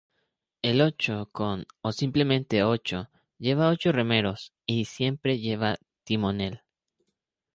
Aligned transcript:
El 0.63 0.81
"ocho 0.81 1.29
con" 1.31 1.67
o 1.83 1.91
simplemente 1.91 2.63
"ocho" 2.63 3.11
lleva 3.37 3.69
ocho 3.69 3.91
remeros, 3.91 4.51
y 4.65 4.85
siempre 4.85 5.37
lleva 5.37 5.77
timonel. 6.03 6.63